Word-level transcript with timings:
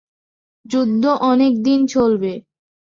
যুদ্ধ 0.65 1.03
অনেকদিন 1.23 1.79
চলবে। 1.87 2.33